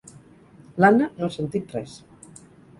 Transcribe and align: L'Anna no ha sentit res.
L'Anna 0.85 1.11
no 1.21 1.29
ha 1.29 1.33
sentit 1.37 1.79
res. 1.79 1.97